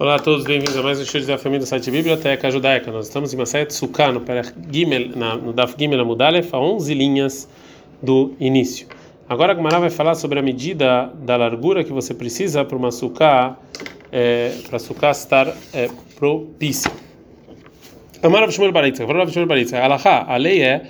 Olá 0.00 0.14
a 0.14 0.18
todos, 0.18 0.46
bem-vindos 0.46 0.74
a 0.78 0.82
mais 0.82 0.98
um 0.98 1.04
show 1.04 1.20
da 1.20 1.36
família 1.36 1.58
do 1.58 1.66
site 1.66 1.90
Biblioteca 1.90 2.50
Judaica. 2.50 2.90
Nós 2.90 3.08
estamos 3.08 3.34
em 3.34 3.36
Masayat 3.36 3.70
Sukkah, 3.70 4.10
no, 4.10 4.22
Gimel, 4.72 5.10
no 5.42 5.52
Daf 5.52 5.74
Gimel 5.78 6.00
Amudalef, 6.00 6.54
a 6.54 6.58
11 6.58 6.94
linhas 6.94 7.46
do 8.02 8.32
início. 8.40 8.86
Agora 9.28 9.52
a 9.52 9.54
Gumara 9.54 9.78
vai 9.78 9.90
falar 9.90 10.14
sobre 10.14 10.38
a 10.38 10.42
medida 10.42 11.12
da 11.22 11.36
largura 11.36 11.84
que 11.84 11.92
você 11.92 12.14
precisa 12.14 12.64
para 12.64 12.78
uma 12.78 12.90
Sukkah, 12.90 13.58
é, 14.10 14.54
para 14.66 14.76
a 14.76 14.78
Sukkah 14.78 15.10
estar 15.10 15.54
é, 15.74 15.90
propícia. 16.16 16.90
Amarav 18.22 18.50
Shmuel 18.50 18.72
Baritza, 18.72 19.04
Amarav 19.04 19.30
Shmuel 19.30 19.48
Baritza, 19.48 19.76
a 19.78 20.36
lei 20.38 20.62
é 20.62 20.82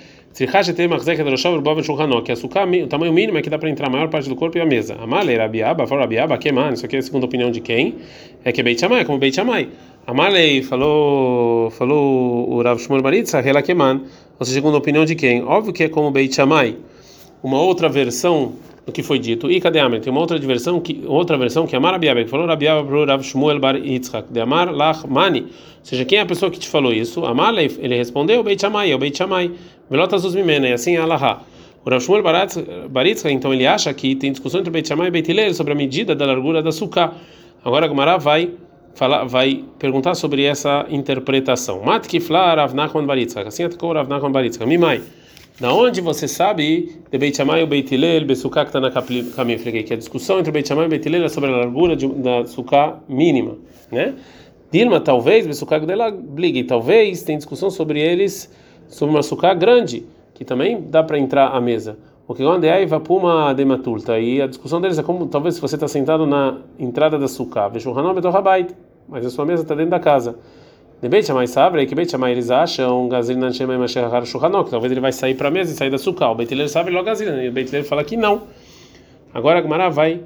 que 2.21 2.31
a 2.31 2.35
suká, 2.35 2.63
o 2.65 2.87
tamanho 2.87 3.11
mínimo 3.11 3.37
é 3.37 3.41
que 3.41 3.49
dá 3.49 3.59
para 3.59 3.69
entrar 3.69 3.87
a 3.87 3.89
maior 3.89 4.07
parte 4.09 4.29
do 4.29 4.35
corpo 4.35 4.57
e 4.57 4.61
a 4.61 4.65
mesa. 4.65 4.95
Amalei, 4.95 5.35
Rabiaba, 5.37 5.85
fala 5.85 6.01
Rabiaba, 6.01 6.37
Keman, 6.37 6.73
isso 6.73 6.85
aqui 6.85 6.95
é 6.95 6.99
a 6.99 7.01
segunda 7.01 7.25
opinião 7.25 7.51
de 7.51 7.59
quem? 7.59 7.95
É 8.43 8.51
que 8.51 8.61
é 8.61 8.63
Beit 8.63 8.79
Shammai, 8.79 9.03
como 9.03 9.19
Beit 9.19 9.35
Shammai. 9.35 9.67
Amalei 10.07 10.63
falou, 10.63 11.69
falou 11.71 12.49
o 12.49 12.61
Rav 12.61 12.79
Shmuel 12.79 13.01
Baritza, 13.01 13.39
Hela 13.39 13.61
Keman, 13.61 14.01
ou 14.39 14.45
seja, 14.45 14.55
segunda 14.55 14.77
opinião 14.77 15.03
de 15.05 15.15
quem? 15.15 15.43
Óbvio 15.43 15.73
que 15.73 15.83
é 15.83 15.89
como 15.89 16.09
Beit 16.11 16.33
Shammai. 16.33 16.77
Uma 17.43 17.61
outra 17.61 17.89
versão 17.89 18.53
do 18.85 18.91
que 18.91 19.03
foi 19.03 19.19
dito. 19.19 19.49
E 19.49 19.59
cadê 19.61 19.79
Amar? 19.79 19.99
Tem 19.99 20.11
uma 20.11 20.21
outra 20.21 20.37
versão 20.39 20.79
que 20.79 21.03
outra 21.05 21.37
versão 21.37 21.67
que 21.67 21.75
é 21.75 21.77
Amar 21.77 21.93
Rabiaba, 21.93 22.23
que 22.23 22.29
falou 22.29 22.47
Rabiaba 22.47 22.83
para 22.85 22.95
o 22.95 23.05
Rav 23.05 23.23
Shmuel 23.23 23.59
Bar 23.59 23.79
de 23.79 24.39
Amar 24.39 24.73
Lach 24.73 25.07
Mani. 25.07 25.41
Ou 25.41 25.47
seja, 25.83 26.05
quem 26.05 26.19
é 26.19 26.21
a 26.21 26.25
pessoa 26.25 26.51
que 26.51 26.59
te 26.59 26.67
falou 26.67 26.93
isso? 26.93 27.25
Amar, 27.25 27.53
ele 27.57 27.95
respondeu, 27.95 28.43
Beit 28.43 28.61
Shammai, 28.61 28.91
é 28.91 28.95
o 28.95 28.97
Beit 28.97 29.17
Shammai. 29.17 29.51
Velotas 29.91 30.21
dos 30.21 30.33
Mimena, 30.33 30.69
e 30.69 30.71
assim 30.71 30.95
é 30.95 30.99
Alaha. 30.99 31.41
O 31.83 31.89
Rav 31.89 32.01
Shmuel 32.01 32.23
Baritzka, 32.89 33.29
então 33.29 33.53
ele 33.53 33.67
acha 33.67 33.93
que 33.93 34.15
tem 34.15 34.31
discussão 34.31 34.61
entre 34.61 34.71
Beit 34.71 34.87
Shammai 34.87 35.09
e 35.09 35.11
Beit 35.11 35.29
Hillel 35.29 35.53
sobre 35.53 35.73
a 35.73 35.75
medida 35.75 36.15
da 36.15 36.25
largura 36.25 36.63
da 36.63 36.71
suká. 36.71 37.13
Agora 37.61 37.87
a 37.87 37.89
Gemara 37.89 38.17
vai 38.17 38.51
falar, 38.95 39.25
vai 39.25 39.65
perguntar 39.77 40.15
sobre 40.15 40.45
essa 40.45 40.85
interpretação. 40.89 41.83
Mat 41.83 42.07
kifla 42.07 42.55
Rav 42.55 42.73
Nachman 42.73 43.05
Baritzka, 43.05 43.41
assim 43.45 43.65
atacou 43.65 43.91
Rav 43.91 44.07
Nachman 44.07 44.31
Baritzka. 44.31 44.65
Mimai. 44.65 45.01
Da 45.59 45.73
onde 45.73 45.99
você 45.99 46.25
sabe 46.25 47.01
de 47.11 47.17
Beit 47.17 47.35
Shammai 47.35 47.63
e 47.63 47.65
Beit 47.65 47.93
Hillel, 47.93 48.23
Besuká 48.25 48.63
que 48.63 48.69
está 48.69 48.79
na? 48.79 48.91
Falei 48.91 49.83
que 49.83 49.93
a 49.93 49.97
discussão 49.97 50.39
entre 50.39 50.53
Beit 50.53 50.69
Shammai 50.69 50.85
e 50.85 50.87
Beit 50.87 51.05
Hillel 51.05 51.25
é 51.25 51.27
sobre 51.27 51.49
a 51.49 51.57
largura 51.57 51.97
de, 51.97 52.07
da 52.07 52.45
suká 52.45 52.97
mínima, 53.09 53.57
né? 53.91 54.13
Dilma, 54.71 55.01
talvez, 55.01 55.45
Besuká 55.45 55.79
dela 55.79 56.11
bligue, 56.11 56.63
talvez 56.63 57.23
tem 57.23 57.35
discussão 57.35 57.69
sobre 57.69 57.99
eles 57.99 58.49
sobre 58.91 59.15
uma 59.15 59.23
sucá 59.23 59.53
grande, 59.53 60.05
que 60.33 60.45
também 60.45 60.81
dá 60.89 61.01
para 61.03 61.17
entrar 61.17 61.47
à 61.47 61.61
mesa. 61.61 61.97
O 62.27 62.35
que 62.35 62.43
onde 62.43 62.67
é 62.67 62.85
vapuma 62.85 63.53
de 63.53 63.65
matulta. 63.65 64.19
E 64.19 64.41
a 64.41 64.47
discussão 64.47 64.79
deles 64.79 64.97
é 64.97 65.03
como 65.03 65.25
talvez 65.27 65.55
se 65.55 65.61
você 65.61 65.75
está 65.75 65.87
sentado 65.87 66.25
na 66.25 66.57
entrada 66.79 67.17
da 67.17 67.27
sucá, 67.27 67.69
mas 69.09 69.25
a 69.25 69.29
sua 69.29 69.45
mesa 69.45 69.63
está 69.63 69.75
dentro 69.75 69.91
da 69.91 69.99
casa. 69.99 70.35
De 71.01 71.09
Beit 71.09 71.25
Shammai 71.25 71.47
sabe 71.47 71.85
que 71.87 71.95
Beit 71.95 72.11
Shammai 72.11 72.31
eles 72.31 72.51
acham 72.51 73.09
Gazilin 73.09 73.51
Shemai 73.51 73.77
Mashahar 73.77 74.23
Shulchanok, 74.23 74.69
talvez 74.69 74.91
ele 74.91 75.01
vai 75.01 75.11
sair 75.11 75.33
para 75.33 75.47
a 75.47 75.51
mesa 75.51 75.73
e 75.73 75.75
sair 75.75 75.89
da 75.89 75.97
sucá. 75.97 76.29
O 76.29 76.35
Beit 76.35 76.53
Hillel 76.53 76.69
sabe 76.69 76.91
logo 76.91 77.05
Gazilin, 77.05 77.41
e 77.41 77.49
o 77.49 77.51
Beit 77.51 77.69
Hillel 77.69 77.85
fala 77.85 78.03
que 78.03 78.15
não. 78.15 78.43
Agora 79.33 79.59
a 79.59 79.61
Gemara 79.61 79.89
vai 79.89 80.21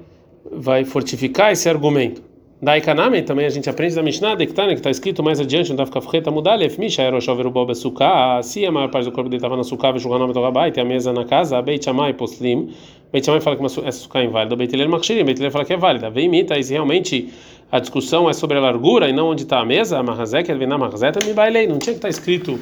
vai 0.52 0.86
fortificar 0.86 1.52
esse 1.52 1.68
argumento. 1.68 2.22
Da 2.62 2.78
Ikaname 2.78 3.22
também 3.22 3.46
a 3.46 3.50
gente 3.50 3.70
aprende 3.70 3.96
da 3.96 4.02
Mishnah, 4.02 4.36
de 4.36 4.46
que 4.46 4.54
está 4.54 4.90
escrito 4.90 5.22
mais 5.22 5.42
adiante, 5.42 5.72
no 5.72 5.76
Dafka 5.76 6.00
Freta 6.00 6.32
Mudalef, 6.32 6.80
Misha 6.80 7.02
era 7.02 7.18
o 7.18 7.20
chover 7.20 7.46
o 7.46 7.52
Bob 7.52 7.76
Sukkah, 7.76 8.42
se 8.42 8.66
a 8.66 8.72
maior 8.72 8.90
parte 8.90 9.06
do 9.06 9.12
corpo 9.12 9.30
dele 9.30 9.40
estava 9.40 9.58
na 9.58 9.64
Sukkah, 9.64 9.92
e 9.94 10.00
Shuganam 10.00 10.32
Torabai, 10.32 10.72
tem 10.72 10.82
a 10.82 10.86
mesa 10.86 11.12
na 11.12 11.26
casa, 11.26 11.62
Beit 11.62 11.84
Shammai 11.84 12.14
Poslim, 12.14 12.74
Beit 13.12 13.26
Shammai 13.26 13.42
fala 13.42 13.58
que 13.58 13.66
essa 13.66 13.92
Sukkah 13.92 14.22
é 14.22 14.24
inválida, 14.24 14.56
Beit 14.56 14.74
Hillel 14.74 14.88
Machshirim, 14.88 15.26
Beit 15.26 15.38
Hillel 15.38 15.52
fala 15.52 15.66
que 15.66 15.74
é 15.74 15.78
válida. 15.78 16.10
Vem 16.10 16.26
imita, 16.28 16.58
e 16.58 16.64
realmente 16.64 17.30
a 17.70 17.80
discussão 17.80 18.30
é 18.30 18.34
sobre 18.34 18.58
a 18.58 18.62
largura 18.62 19.10
e 19.10 19.14
não 19.14 19.32
onde 19.32 19.44
está 19.44 19.60
a 19.60 19.66
mesa, 19.66 20.02
Mahazek, 20.02 20.50
Elvinah 20.50 20.78
Mahazeta, 20.78 21.26
me 21.26 21.34
bailei, 21.34 21.68
não 21.68 21.78
tinha 21.78 21.94
que 21.94 21.98
estar 21.98 22.08
tá 22.08 22.10
escrito 22.10 22.58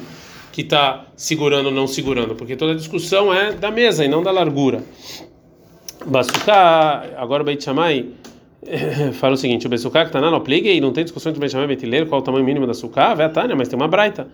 que 0.52 0.62
está 0.62 1.06
segurando 1.14 1.66
ou 1.66 1.72
não 1.72 1.86
segurando, 1.86 2.34
porque 2.34 2.56
toda 2.56 2.72
a 2.72 2.76
discussão 2.76 3.32
é 3.32 3.52
da 3.52 3.70
mesa 3.70 4.04
e 4.04 4.08
não 4.08 4.24
da 4.24 4.32
largura. 4.32 4.82
Basuká, 6.04 7.14
agora 7.16 7.44
Beit 7.44 7.62
Shammai 7.62 8.06
fala 9.14 9.34
o 9.34 9.36
seguinte: 9.36 9.66
o 9.66 9.70
Besukah 9.70 10.02
que 10.02 10.08
está 10.08 10.20
na 10.20 10.40
pligue 10.40 10.70
e 10.70 10.80
não 10.80 10.92
tem 10.92 11.04
discussão 11.04 11.30
entre 11.30 11.40
Benjamin 11.40 11.64
e 11.64 11.68
Betileiro 11.68 12.06
qual 12.06 12.20
o 12.20 12.24
tamanho 12.24 12.44
mínimo 12.44 12.66
da 12.66 12.74
suká, 12.74 13.14
Tânia, 13.28 13.54
mas 13.56 13.68
tem 13.68 13.78
uma 13.78 13.88
braita. 13.88 14.28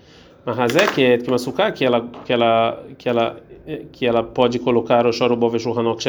Razé 0.46 0.86
que 0.86 1.02
é 1.02 1.18
uma 1.28 1.38
suká 1.38 1.70
que 1.70 1.84
ela 1.84 2.08
que 2.24 2.32
ela 2.32 2.82
que 2.96 3.08
ela 3.08 3.36
que 3.92 4.06
ela 4.06 4.22
pode 4.22 4.58
colocar 4.58 5.06
o 5.06 5.12
choro 5.12 5.36
bove 5.36 5.58
shulhanok 5.58 6.02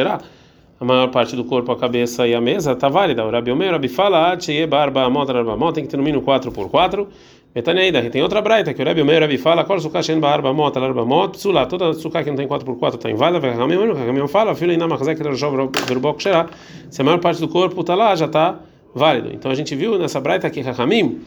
a 0.79 0.85
maior 0.85 1.09
parte 1.09 1.35
do 1.35 1.43
corpo, 1.43 1.71
a 1.71 1.77
cabeça 1.77 2.27
e 2.27 2.33
a 2.33 2.41
mesa, 2.41 2.71
está 2.71 2.89
válida. 2.89 3.23
O 3.23 3.29
Rabi 3.29 3.51
Omer, 3.51 3.71
Rabi 3.71 3.87
fala, 3.87 4.35
barba 4.67 5.07
barba 5.07 5.73
tem 5.73 5.83
que 5.83 5.91
ter 5.91 5.97
no 5.97 6.01
mínimo 6.01 6.23
4 6.23 6.51
por 6.51 6.69
4 6.69 7.07
Betaneida, 7.53 8.09
tem 8.09 8.21
outra 8.21 8.41
braita 8.41 8.73
que 8.73 8.81
o 8.81 8.85
Rabi 8.85 9.01
Omer, 9.01 9.21
Rabi 9.21 9.37
fala, 9.37 9.65
Kol 9.65 9.77
suká 9.81 10.01
shen 10.01 10.21
barba 10.21 10.53
mota 10.53 10.79
larba 10.79 11.05
mota, 11.05 11.37
psula, 11.37 11.65
toda 11.65 11.93
suká 11.93 12.23
que 12.23 12.29
não 12.29 12.37
tem 12.37 12.47
4 12.47 12.65
por 12.65 12.77
4 12.77 12.97
está 12.97 13.11
inválida, 13.11 13.41
vai 13.41 13.53
Rabi 13.53 13.75
Omer, 13.75 14.27
fala, 14.29 14.55
filho 14.55 14.73
que 14.73 15.21
era 15.21 15.33
o 15.33 15.69
verbok 15.85 16.23
xerá, 16.23 16.47
se 16.89 17.01
a 17.01 17.03
maior 17.03 17.19
parte 17.19 17.41
do 17.41 17.49
corpo 17.49 17.81
está 17.81 17.93
lá, 17.93 18.15
já 18.15 18.25
está 18.25 18.57
válido. 18.95 19.31
Então 19.33 19.51
a 19.51 19.55
gente 19.55 19.75
viu 19.75 19.99
nessa 19.99 20.21
braita 20.21 20.47
aqui, 20.47 20.61
Rahamim, 20.61 21.19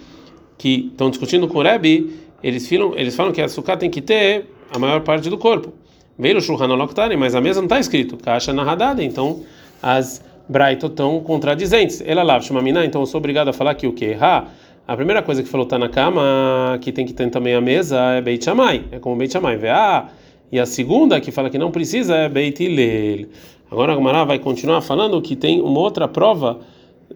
que 0.56 0.88
estão 0.92 1.10
discutindo 1.10 1.46
com 1.46 1.58
o 1.58 1.62
Rabi, 1.62 2.18
eles 2.42 2.66
falam, 2.66 2.94
eles 2.96 3.14
falam 3.14 3.30
que 3.30 3.42
a 3.42 3.48
suká 3.48 3.76
tem 3.76 3.90
que 3.90 4.00
ter 4.00 4.46
a 4.72 4.78
maior 4.78 5.02
parte 5.02 5.28
do 5.28 5.36
corpo. 5.36 5.74
Veio 6.18 6.38
o 6.38 6.40
Shulchan 6.40 6.72
Oloktani, 6.72 7.18
mas 7.18 7.34
a 7.34 7.40
mesa 7.40 7.60
não 7.60 7.66
está 7.66 7.78
escrito, 7.78 8.16
caixa 8.16 8.50
narradada, 8.50 9.04
então 9.04 9.42
as 9.82 10.24
Braito 10.48 10.86
estão 10.86 11.20
contradizentes. 11.20 12.02
Ela 12.04 12.22
lá, 12.22 12.40
Shumamina, 12.40 12.84
então 12.84 13.00
eu 13.00 13.06
sou 13.06 13.18
obrigado 13.18 13.48
a 13.48 13.52
falar 13.52 13.74
que 13.74 13.86
o 13.86 13.92
que? 13.92 14.14
Ha, 14.14 14.44
a 14.86 14.96
primeira 14.96 15.22
coisa 15.22 15.42
que 15.42 15.48
falou 15.48 15.66
tá 15.66 15.78
na 15.78 15.88
cama, 15.88 16.78
que 16.80 16.92
tem 16.92 17.06
que 17.06 17.14
ter 17.14 17.30
também 17.30 17.54
a 17.54 17.60
mesa, 17.60 17.98
é 18.12 18.20
Beit 18.20 18.44
Shammai, 18.44 18.84
é 18.92 18.98
como 18.98 19.16
Beit 19.16 19.32
Shammai. 19.32 19.58
Ah, 19.68 20.08
e 20.52 20.60
a 20.60 20.66
segunda 20.66 21.20
que 21.20 21.32
fala 21.32 21.48
que 21.48 21.56
não 21.56 21.70
precisa 21.70 22.14
é 22.14 22.28
Beit 22.28 22.62
Hillel. 22.62 23.28
Agora 23.70 23.92
a 23.92 23.96
Gamara 23.96 24.24
vai 24.24 24.38
continuar 24.38 24.82
falando 24.82 25.20
que 25.22 25.34
tem 25.34 25.60
uma 25.60 25.80
outra 25.80 26.06
prova 26.06 26.60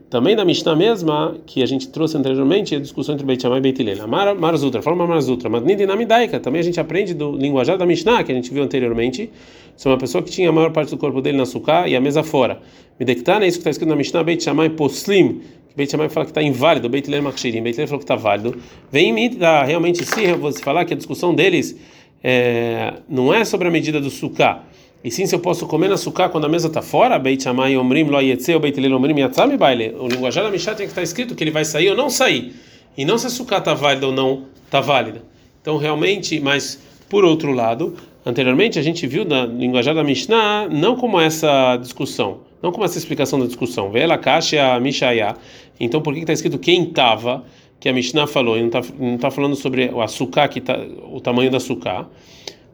também 0.08 0.34
da 0.34 0.44
Mishnah 0.46 0.74
mesma, 0.74 1.36
que 1.44 1.62
a 1.62 1.66
gente 1.66 1.88
trouxe 1.88 2.16
anteriormente, 2.16 2.74
a 2.74 2.80
discussão 2.80 3.14
entre 3.14 3.26
Beit 3.26 3.42
Shammai 3.42 3.58
e 3.58 3.62
Beit 3.62 3.82
Hillel. 3.82 4.08
Mar, 4.08 4.34
Marzutra, 4.34 4.80
fala 4.80 5.06
Marzutra, 5.06 5.50
mas 5.50 5.62
Nidinamidaika, 5.62 6.40
também 6.40 6.60
a 6.60 6.64
gente 6.64 6.80
aprende 6.80 7.12
do 7.12 7.32
linguajar 7.32 7.76
da 7.76 7.84
Mishnah, 7.84 8.24
que 8.24 8.32
a 8.32 8.34
gente 8.34 8.52
viu 8.52 8.62
anteriormente, 8.62 9.30
sobre 9.76 9.92
uma 9.92 9.98
pessoa 9.98 10.24
que 10.24 10.30
tinha 10.30 10.48
a 10.48 10.52
maior 10.52 10.72
parte 10.72 10.90
do 10.90 10.96
corpo 10.96 11.20
dele 11.20 11.36
na 11.36 11.44
suká 11.44 11.86
e 11.86 11.94
a 11.94 12.00
mesa 12.00 12.22
fora. 12.22 12.60
Midektana, 12.98 13.44
é 13.44 13.48
isso 13.48 13.58
que 13.58 13.60
está 13.60 13.70
escrito 13.70 13.90
na 13.90 13.96
Mishnah, 13.96 14.24
Beit 14.24 14.42
Shammai 14.42 14.70
Poslim, 14.70 15.42
Beit 15.78 15.92
Shammai 15.92 16.08
fala 16.08 16.26
que 16.26 16.32
está 16.32 16.42
inválido, 16.42 16.88
Beit 16.88 17.08
Hillel 17.08 17.22
Makshirim, 17.22 17.62
Beit 17.62 17.76
Hillel 17.76 17.86
falou 17.86 18.00
que 18.00 18.04
está 18.04 18.16
válido. 18.16 18.56
Vem 18.90 19.12
me 19.12 19.30
realmente 19.64 20.04
se 20.04 20.32
você 20.32 20.60
falar 20.60 20.84
que 20.84 20.92
a 20.92 20.96
discussão 20.96 21.32
deles 21.32 21.76
é, 22.20 22.94
não 23.08 23.32
é 23.32 23.44
sobre 23.44 23.68
a 23.68 23.70
medida 23.70 24.00
do 24.00 24.10
suká, 24.10 24.64
e 25.04 25.10
sim, 25.12 25.24
se 25.24 25.34
eu 25.36 25.38
posso 25.38 25.64
comer 25.68 25.86
na 25.86 25.96
suká 25.96 26.28
quando 26.28 26.46
a 26.46 26.48
mesa 26.48 26.66
está 26.66 26.82
fora, 26.82 27.16
Beit 27.16 27.44
Shammai 27.44 27.76
Omrim 27.76 28.08
Lo 28.08 28.20
Yetze 28.20 28.52
ou 28.54 28.58
Beit 28.58 28.76
Hillel 28.76 28.96
Omrim 28.96 29.20
Yatzami 29.20 29.56
Baile. 29.56 29.94
O 29.96 30.08
linguajar 30.08 30.42
da 30.42 30.50
Mishnah 30.50 30.74
tem 30.74 30.86
que 30.86 30.90
estar 30.90 31.02
escrito 31.02 31.36
que 31.36 31.44
ele 31.44 31.52
vai 31.52 31.64
sair 31.64 31.90
ou 31.90 31.96
não 31.96 32.10
sair. 32.10 32.56
E 32.96 33.04
não 33.04 33.16
se 33.16 33.28
a 33.28 33.30
suká 33.30 33.58
está 33.58 33.74
válida 33.74 34.08
ou 34.08 34.12
não 34.12 34.46
está 34.64 34.80
válida. 34.80 35.22
Então, 35.62 35.76
realmente, 35.76 36.40
mas 36.40 36.82
por 37.08 37.24
outro 37.24 37.52
lado, 37.52 37.94
anteriormente 38.26 38.76
a 38.76 38.82
gente 38.82 39.06
viu 39.06 39.24
na 39.24 39.46
linguajar 39.46 39.94
da 39.94 40.02
Mishnah 40.02 40.68
não 40.68 40.96
como 40.96 41.20
essa 41.20 41.76
discussão, 41.76 42.40
não 42.62 42.72
como 42.72 42.84
essa 42.84 42.98
explicação 42.98 43.38
da 43.38 43.46
discussão. 43.46 43.90
Vela 43.90 44.18
Kasha 44.18 44.78
Mishaya. 44.80 45.36
Então, 45.78 46.00
por 46.00 46.14
que 46.14 46.20
está 46.20 46.32
escrito 46.32 46.58
quem 46.58 46.84
estava? 46.84 47.44
Que 47.80 47.88
a 47.88 47.92
Mishnah 47.92 48.26
falou, 48.26 48.56
e 48.58 48.60
não 48.60 48.66
está 48.66 48.82
tá 49.20 49.30
falando 49.30 49.54
sobre 49.54 49.88
o 49.88 50.00
açúcar, 50.00 50.48
que 50.48 50.60
tá, 50.60 50.76
o 51.12 51.20
tamanho 51.20 51.50
da 51.50 51.58
açúcar. 51.58 52.08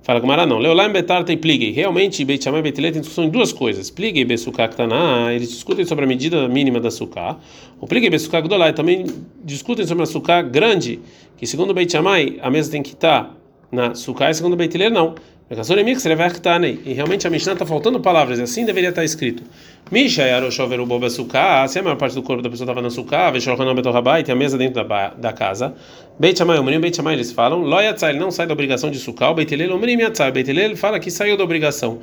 Fala 0.05 0.21
Gamara 0.21 0.45
não. 0.45 0.59
Leolaim 0.59 0.93
betar 0.93 1.25
tem 1.25 1.37
pligue. 1.37 1.71
Realmente, 1.71 2.23
Beit 2.27 2.47
e 2.47 2.63
Beit 2.63 2.77
tem 2.77 2.93
discussão 2.93 3.25
em 3.25 3.31
duas 3.31 3.55
coisas. 3.55 3.89
Pligue 3.91 4.21
e 4.21 4.25
Besukah 4.27 4.69
Ktaná, 4.69 5.33
eles 5.33 5.49
discutem 5.49 5.87
sobre 5.87 6.05
a 6.05 6.07
medida 6.07 6.47
mínima 6.47 6.79
da 6.79 6.91
suká. 6.91 7.39
O 7.81 7.87
pligue 7.87 8.09
e 8.09 8.11
Besukah 8.11 8.43
Gdolai 8.43 8.75
também 8.75 9.07
discutem 9.43 9.87
sobre 9.87 10.03
a 10.03 10.07
suká 10.07 10.43
grande, 10.43 11.01
que 11.39 11.47
segundo 11.47 11.73
Beit 11.73 11.91
Shammai, 11.91 12.39
a 12.43 12.51
mesa 12.51 12.71
tem 12.71 12.83
que 12.83 12.91
estar 12.91 13.35
na 13.73 13.95
suká 13.95 14.31
e 14.31 14.35
segundo 14.35 14.55
Beit 14.57 14.77
não. 14.91 15.15
E 15.51 16.93
realmente 16.95 17.27
a 17.27 17.31
Mishnah 17.31 17.53
está 17.53 17.67
faltando 17.67 18.01
palavras, 18.01 18.41
assim 18.41 18.65
deveria 18.65 18.89
estar 18.89 19.05
escrito. 19.05 19.43
Misha 19.91 20.23
Yaroshover 20.23 20.81
o 20.81 20.87
Boba 20.87 21.11
Sukkah, 21.11 21.69
se 21.69 21.79
a 21.79 21.83
maior 21.83 21.97
parte 21.97 22.15
do 22.15 22.23
corpo 22.23 22.43
da 22.43 22.49
pessoa 22.49 22.65
estava 22.65 22.81
na 22.81 22.89
Sukkah, 22.89 23.31
Veshochanom 23.31 23.75
Betorabai, 23.75 24.25
tem 24.25 24.33
a 24.33 24.37
mesa 24.37 24.57
dentro 24.57 24.83
da, 24.83 25.09
da 25.11 25.33
casa. 25.35 25.75
Beit 26.19 26.39
Shammai 26.39 26.59
Omrim, 26.59 26.81
Beit 26.81 26.97
Shammai 26.97 27.13
eles 27.13 27.31
falam, 27.31 27.61
Loyatzai, 27.61 28.15
não 28.15 28.31
sai 28.31 28.47
da 28.47 28.55
obrigação 28.55 28.91
de 28.91 28.99
Sukkah, 28.99 29.33
o 29.33 29.35
Beit 29.35 29.53
Hillel 29.53 29.75
Omrim 29.75 30.01
Yatzai, 30.01 30.33
Beit 30.33 30.51
Hillel 30.51 30.79
fala 30.79 30.99
que 30.99 31.11
saiu 31.11 31.37
da 31.37 31.45
obrigação. 31.45 31.99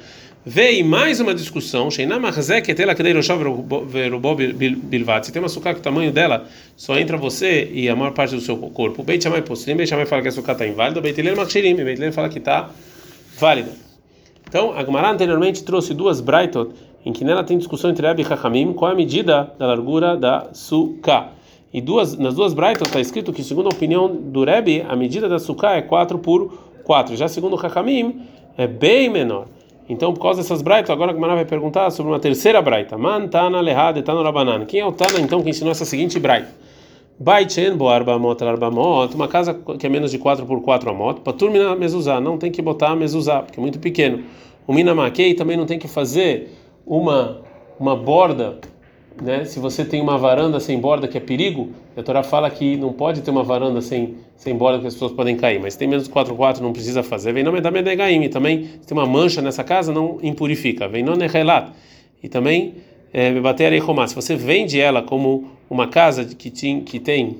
Veio 0.45 0.85
mais 0.85 1.19
uma 1.19 1.33
discussão, 1.33 1.89
Sheinamachzek 1.89 2.69
etela 2.69 2.93
Kedeiroshov 2.93 3.41
Verubo 3.87 4.35
Bilvat, 4.35 5.25
se 5.25 5.31
tem 5.31 5.41
uma 5.41 5.49
Sukkah 5.49 5.73
que 5.73 5.79
o 5.79 5.83
tamanho 5.83 6.11
dela 6.11 6.45
só 6.77 6.95
entra 6.99 7.17
você 7.17 7.67
e 7.73 7.89
a 7.89 7.95
maior 7.95 8.11
parte 8.11 8.35
do 8.35 8.41
seu 8.41 8.55
corpo. 8.55 9.01
Beit 9.01 9.23
Shammai 9.23 9.41
Postim, 9.41 9.75
Beit 9.75 9.89
Shammai 9.89 10.05
fala 10.05 10.21
que 10.21 10.27
a 10.27 10.31
Sukkah 10.31 10.51
está 10.51 10.67
inválida, 10.67 11.01
Beit 11.01 11.19
Hillel 11.19 11.35
Machshirim, 11.35 11.75
Beit 11.75 11.97
Hillel 11.97 12.13
fala 12.13 12.29
que 12.29 12.37
está 12.37 12.69
válida. 13.41 13.71
Então, 14.47 14.73
a 14.73 14.83
Gemara 14.83 15.09
anteriormente 15.09 15.63
trouxe 15.63 15.93
duas 15.93 16.21
Braitot, 16.21 16.71
em 17.03 17.11
que 17.11 17.25
nela 17.25 17.43
tem 17.43 17.57
discussão 17.57 17.89
entre 17.89 18.05
Abi 18.05 18.21
e 18.21 18.25
Hachamim, 18.25 18.73
qual 18.73 18.91
a 18.91 18.95
medida 18.95 19.51
da 19.57 19.65
largura 19.65 20.15
da 20.15 20.49
Sukkah. 20.53 21.29
E 21.73 21.81
duas, 21.81 22.17
nas 22.17 22.35
duas 22.35 22.53
braitas 22.53 22.87
está 22.87 22.99
escrito 22.99 23.33
que, 23.33 23.43
segundo 23.43 23.67
a 23.67 23.69
opinião 23.69 24.13
do 24.13 24.43
Rebbe, 24.43 24.85
a 24.87 24.95
medida 24.95 25.27
da 25.27 25.39
suká 25.39 25.75
é 25.75 25.81
4 25.81 26.19
por 26.19 26.53
4. 26.83 27.15
Já 27.15 27.29
segundo 27.29 27.55
o 27.55 27.65
Hakamim, 27.65 28.21
é 28.57 28.67
bem 28.67 29.09
menor. 29.09 29.47
Então, 29.87 30.13
por 30.13 30.21
causa 30.21 30.41
dessas 30.41 30.61
braitas, 30.61 30.89
agora 30.89 31.11
a 31.11 31.13
Gemara 31.13 31.35
vai 31.35 31.45
perguntar 31.45 31.89
sobre 31.89 32.11
uma 32.11 32.19
terceira 32.19 32.61
rabanan. 32.61 34.65
Quem 34.65 34.81
é 34.81 34.85
o 34.85 34.91
Tana, 34.91 35.19
então, 35.19 35.41
que 35.41 35.49
ensinou 35.49 35.71
essa 35.71 35.85
seguinte 35.85 36.19
braita? 36.19 36.49
Baichen 37.21 37.77
bo 37.77 37.87
arbamot 37.87 38.43
arbamot, 38.43 39.13
uma 39.13 39.27
casa 39.27 39.53
que 39.53 39.85
é 39.85 39.89
menos 39.89 40.09
de 40.09 40.17
4 40.17 40.43
por 40.43 40.59
4 40.59 40.89
amot, 40.89 41.21
para 41.21 41.33
turminar 41.33 41.77
mezuzá, 41.77 42.19
não 42.19 42.35
tem 42.35 42.51
que 42.51 42.63
botar 42.63 42.95
mezuzá, 42.95 43.43
porque 43.43 43.59
é 43.59 43.61
muito 43.61 43.77
pequeno. 43.77 44.23
O 44.65 44.73
minamakei 44.73 45.35
também 45.35 45.55
não 45.55 45.67
tem 45.67 45.77
que 45.77 45.87
fazer 45.87 46.49
uma 46.83 47.41
uma 47.79 47.95
borda 47.95 48.59
né? 49.21 49.45
Se 49.45 49.59
você 49.59 49.85
tem 49.85 50.01
uma 50.01 50.17
varanda 50.17 50.59
sem 50.59 50.79
borda 50.79 51.07
que 51.07 51.15
é 51.15 51.21
perigo, 51.21 51.69
a 51.95 52.01
Torá 52.01 52.23
fala 52.23 52.49
que 52.49 52.75
não 52.75 52.91
pode 52.91 53.21
ter 53.21 53.29
uma 53.29 53.43
varanda 53.43 53.81
sem 53.81 54.15
sem 54.35 54.55
borda 54.55 54.79
que 54.79 54.87
as 54.87 54.93
pessoas 54.95 55.11
podem 55.11 55.37
cair, 55.37 55.59
mas 55.59 55.75
tem 55.75 55.87
menos 55.87 56.05
de 56.05 56.09
4 56.09 56.33
4 56.33 56.63
não 56.63 56.73
precisa 56.73 57.03
fazer. 57.03 57.33
Vem 57.33 57.43
nome 57.43 57.61
da 57.61 57.69
medegaim, 57.69 58.27
também 58.29 58.63
se 58.63 58.87
tem 58.87 58.97
uma 58.97 59.05
mancha 59.05 59.43
nessa 59.43 59.63
casa 59.63 59.93
não 59.93 60.17
impurifica. 60.23 60.87
Vem 60.87 61.03
nome 61.03 61.27
relat. 61.27 61.71
E 62.23 62.27
também 62.27 62.75
é, 63.13 63.39
bater 63.39 63.71
se 64.07 64.15
você 64.15 64.35
vende 64.35 64.79
ela 64.79 65.01
como 65.01 65.51
uma 65.69 65.87
casa 65.87 66.25
que 66.25 66.49
tem 66.49 66.81
que 66.81 66.99
tem 66.99 67.37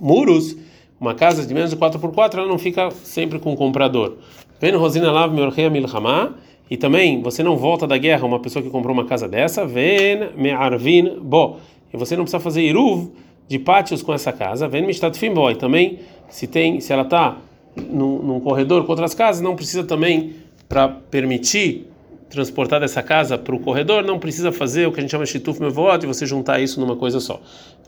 muros, 0.00 0.56
uma 1.00 1.14
casa 1.14 1.46
de 1.46 1.54
menos 1.54 1.70
de 1.70 1.76
4 1.76 2.00
por 2.00 2.12
4 2.12 2.40
ela 2.40 2.48
não 2.48 2.58
fica 2.58 2.90
sempre 2.90 3.38
com 3.38 3.52
o 3.52 3.56
comprador. 3.56 4.16
Vem 4.60 4.74
Rosina 4.74 5.10
Lav 5.10 5.32
Milhamah 5.32 6.32
e 6.70 6.76
também, 6.76 7.20
você 7.20 7.42
não 7.42 7.56
volta 7.56 7.86
da 7.86 7.98
guerra 7.98 8.24
uma 8.24 8.40
pessoa 8.40 8.62
que 8.62 8.70
comprou 8.70 8.94
uma 8.94 9.04
casa 9.04 9.28
dessa, 9.28 9.66
ven 9.66 10.30
me'arvin 10.36 11.18
bo. 11.20 11.58
E 11.92 11.96
você 11.96 12.16
não 12.16 12.24
precisa 12.24 12.40
fazer 12.40 12.62
iruv 12.62 13.10
de 13.46 13.58
pátios 13.58 14.02
com 14.02 14.14
essa 14.14 14.32
casa, 14.32 14.66
ven 14.66 14.86
mistatfim 14.86 15.32
bo. 15.32 15.50
E 15.50 15.56
também, 15.56 15.98
se 16.28 16.46
tem, 16.46 16.80
se 16.80 16.92
ela 16.92 17.02
está 17.02 17.36
num, 17.76 18.22
num, 18.22 18.40
corredor 18.40 18.84
com 18.84 18.92
outras 18.92 19.14
casas, 19.14 19.42
não 19.42 19.54
precisa 19.54 19.84
também 19.84 20.36
para 20.68 20.88
permitir 20.88 21.86
transportar 22.30 22.80
dessa 22.80 23.02
casa 23.02 23.38
para 23.38 23.54
o 23.54 23.60
corredor, 23.60 24.02
não 24.02 24.18
precisa 24.18 24.50
fazer 24.50 24.86
o 24.86 24.92
que 24.92 24.98
a 24.98 25.02
gente 25.02 25.10
chama 25.10 25.24
de 25.24 25.30
shituf 25.30 25.60
mevot 25.60 26.02
e 26.02 26.06
você 26.06 26.26
juntar 26.26 26.60
isso 26.60 26.80
numa 26.80 26.96
coisa 26.96 27.20
só. 27.20 27.40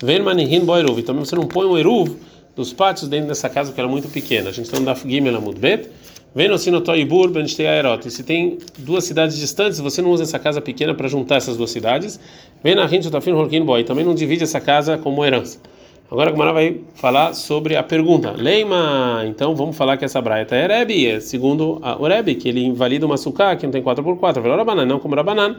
Ven 0.03 0.21
manihin 0.21 0.65
bo 0.65 0.77
eruv. 0.77 0.99
E 0.99 1.03
também 1.03 1.25
você 1.25 1.35
não 1.35 1.47
põe 1.47 1.67
um 1.67 1.77
eruv 1.77 2.17
dos 2.55 2.73
pátios 2.73 3.09
dentro 3.09 3.29
dessa 3.29 3.49
casa 3.49 3.73
que 3.73 3.81
era 3.81 3.89
muito 3.89 4.09
pequena. 4.09 4.49
A 4.51 4.53
gente 4.53 4.67
está 4.67 4.79
no 4.79 4.87
Daf 4.87 5.09
Gimel 5.09 5.37
Amud 5.37 5.59
Bet. 5.59 5.89
Venosinotoibur 6.35 7.31
Bensteaerot. 7.31 8.11
Se 8.11 8.23
tem 8.23 8.59
duas 8.79 9.05
cidades 9.05 9.39
distantes, 9.39 9.79
você 9.79 10.03
não 10.03 10.11
usa 10.11 10.23
essa 10.23 10.39
casa 10.39 10.61
pequena 10.61 10.95
para 10.95 11.09
juntar 11.09 11.37
essas 11.37 11.57
duas 11.57 11.71
cidades. 11.71 12.21
Venahintotafin 12.63 13.33
Horkin 13.33 13.65
Boy. 13.65 13.85
Também 13.85 14.05
não 14.05 14.15
divide 14.15 14.45
essa 14.45 14.61
casa 14.61 14.99
como 14.99 15.25
herança. 15.25 15.59
Agora 16.11 16.31
a 16.31 16.33
Gumara 16.33 16.53
vai 16.53 16.81
falar 16.95 17.35
sobre 17.35 17.75
a 17.75 17.83
pergunta. 17.83 18.31
Leima, 18.31 19.25
então 19.27 19.57
vamos 19.57 19.77
falar 19.77 19.97
que 19.97 20.05
essa 20.05 20.21
braita 20.21 20.55
é 20.55 20.67
Rebbe, 20.67 21.07
é 21.07 21.19
segundo 21.19 21.81
o 21.83 22.07
Rebbe, 22.07 22.37
que 22.37 22.49
ele 22.49 22.65
invalida 22.65 23.05
uma 23.05 23.17
sucá 23.17 23.57
que 23.57 23.67
não 23.67 23.73
tem 23.73 23.83
4x4, 23.83 24.41
Rabanan, 24.57 24.87
não 24.87 25.01
como 25.01 25.17
Rabanan, 25.17 25.57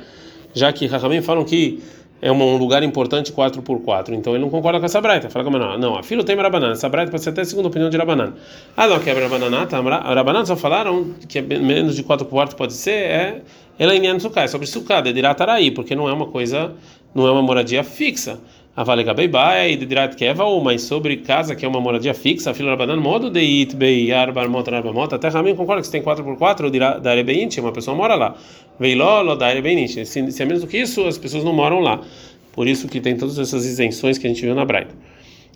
já 0.54 0.72
que 0.72 0.88
Rahamim 0.88 1.22
falam 1.22 1.44
que 1.44 1.84
é 2.22 2.32
um 2.32 2.58
lugar 2.58 2.82
importante 2.82 3.32
4 3.32 3.62
por 3.62 3.80
4 3.82 4.16
Então 4.16 4.34
ele 4.34 4.42
não 4.42 4.50
concorda 4.50 4.80
com 4.80 4.86
essa 4.86 5.00
braita. 5.00 5.30
Fala 5.30 5.46
como 5.46 5.58
não, 5.58 5.78
não, 5.78 5.96
a 5.98 6.04
filho 6.04 6.24
tem 6.24 6.36
rabanana. 6.36 6.74
Essa 6.74 6.90
braita 6.90 7.12
pode 7.12 7.24
ser 7.24 7.30
até 7.30 7.42
a 7.42 7.46
segunda 7.46 7.68
opinião 7.68 7.90
de 7.90 7.98
rabanana. 7.98 8.34
Ah, 8.76 8.88
não, 8.88 9.00
que 9.00 9.10
é 9.10 9.14
rabanana, 9.14 9.66
tá? 9.68 9.80
Rabanana 9.80 10.46
só 10.46 10.56
falaram 10.56 11.14
que 11.28 11.40
é 11.40 11.42
menos 11.42 11.96
de 11.96 12.04
4 12.04 12.26
por 12.26 12.36
4 12.36 12.56
pode 12.56 12.74
ser, 12.74 12.92
é 12.92 13.42
em 13.80 14.20
suká, 14.20 14.44
é 14.44 14.48
sobre 14.48 14.66
suká, 14.66 15.02
de 15.02 15.14
dirataraí, 15.14 15.70
porque 15.70 15.96
não 15.96 16.10
é 16.10 16.14
uma 16.14 16.26
coisa, 16.26 16.74
não 17.14 17.28
é 17.28 17.32
uma 17.32 17.44
moradia 17.44 17.84
fixa. 17.84 18.40
A 18.78 18.84
vale 18.84 19.04
gabeibai 19.04 19.76
de 19.76 19.88
dirat 19.88 20.16
keva 20.16 20.46
mas 20.64 20.84
sobre 20.84 21.18
casa 21.18 21.56
que 21.56 21.66
é 21.66 21.68
uma 21.68 21.82
moradia 21.82 22.14
fixa, 22.14 22.54
filho 22.54 22.70
rabanana, 22.70 23.02
modo 23.02 23.28
de 23.28 23.40
it 23.40 23.76
bei 23.76 24.12
arbar 24.12 24.48
mota 24.48 24.70
arbamota, 24.70 25.16
até 25.16 25.30
Ramin 25.30 25.56
concorda 25.56 25.82
que 25.82 25.88
se 25.88 25.92
tem 25.92 26.04
4 26.04 26.24
por 26.24 26.38
4 26.38 26.70
da 27.02 27.10
arebeinte, 27.10 27.60
uma 27.60 27.72
pessoa 27.72 27.98
mora 27.98 28.14
lá. 28.14 28.36
Veilolo 28.80 29.36
da 29.36 29.48
arebeinte, 29.48 30.06
se, 30.06 30.32
se 30.32 30.44
é 30.44 30.46
menos 30.46 30.62
do 30.62 30.68
que 30.68 30.78
isso, 30.78 31.08
as 31.08 31.18
pessoas 31.18 31.44
não 31.44 31.54
moram 31.54 31.80
lá. 31.80 32.02
Por 32.54 32.68
isso 32.68 32.88
que 32.88 33.02
tem 33.02 33.18
todas 33.18 33.40
essas 33.40 33.66
isenções 33.66 34.20
que 34.20 34.28
a 34.28 34.30
gente 34.30 34.44
viu 34.44 34.54
na 34.54 34.64
Braita. 34.64 34.94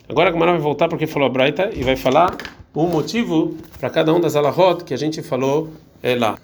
Agora 0.09 0.29
a 0.29 0.31
Gamara 0.31 0.53
vai 0.53 0.61
voltar 0.61 0.87
porque 0.87 1.05
falou 1.05 1.27
a 1.27 1.31
Braita 1.31 1.69
e 1.75 1.83
vai 1.83 1.95
falar 1.95 2.35
o 2.73 2.87
motivo 2.87 3.55
para 3.79 3.91
cada 3.91 4.11
um 4.11 4.19
das 4.19 4.35
alahot 4.35 4.83
que 4.83 4.95
a 4.95 4.97
gente 4.97 5.21
falou 5.21 5.69
é, 6.01 6.15
lá. 6.15 6.39